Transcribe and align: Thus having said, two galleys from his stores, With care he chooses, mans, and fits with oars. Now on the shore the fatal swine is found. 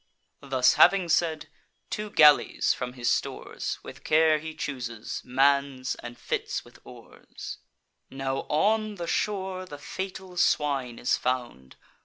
Thus 0.39 0.73
having 0.81 1.09
said, 1.09 1.47
two 1.91 2.09
galleys 2.09 2.73
from 2.73 2.93
his 2.93 3.13
stores, 3.13 3.77
With 3.83 4.03
care 4.03 4.39
he 4.39 4.55
chooses, 4.55 5.21
mans, 5.23 5.93
and 5.93 6.17
fits 6.17 6.65
with 6.65 6.79
oars. 6.83 7.59
Now 8.09 8.47
on 8.49 8.95
the 8.95 9.05
shore 9.05 9.63
the 9.67 9.77
fatal 9.77 10.37
swine 10.37 10.97
is 10.97 11.17
found. 11.17 11.75